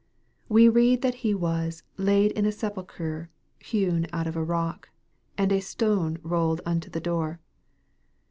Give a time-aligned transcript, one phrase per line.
[0.49, 4.89] We read that he was" laid in a sepulchre hewn out of a rock,"
[5.37, 7.39] and a" stone rolled unto the door."